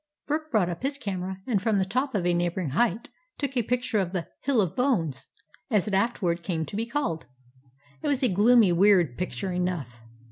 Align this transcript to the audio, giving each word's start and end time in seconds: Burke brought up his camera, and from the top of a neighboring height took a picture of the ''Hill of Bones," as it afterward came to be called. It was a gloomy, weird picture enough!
Burke 0.25 0.49
brought 0.49 0.67
up 0.67 0.81
his 0.81 0.97
camera, 0.97 1.37
and 1.45 1.61
from 1.61 1.77
the 1.77 1.85
top 1.85 2.15
of 2.15 2.25
a 2.25 2.33
neighboring 2.33 2.69
height 2.71 3.09
took 3.37 3.55
a 3.55 3.61
picture 3.61 3.99
of 3.99 4.13
the 4.13 4.27
''Hill 4.43 4.59
of 4.59 4.75
Bones," 4.75 5.27
as 5.69 5.87
it 5.87 5.93
afterward 5.93 6.41
came 6.41 6.65
to 6.65 6.75
be 6.75 6.87
called. 6.87 7.27
It 8.01 8.07
was 8.07 8.23
a 8.23 8.27
gloomy, 8.27 8.71
weird 8.71 9.15
picture 9.15 9.51
enough! 9.53 10.01